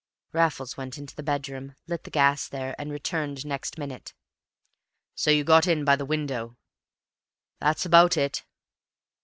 Raffles 0.33 0.77
went 0.77 0.97
into 0.97 1.15
the 1.15 1.21
bedroom, 1.21 1.75
lit 1.85 2.05
the 2.05 2.09
gas 2.09 2.47
there, 2.47 2.73
and 2.79 2.91
returned 2.91 3.45
next 3.45 3.77
minute. 3.77 4.15
"So 5.13 5.29
you 5.29 5.43
got 5.43 5.67
in 5.67 5.85
by 5.85 5.95
the 5.95 6.07
window?" 6.09 6.57
"That's 7.59 7.85
about 7.85 8.17
it." 8.17 8.43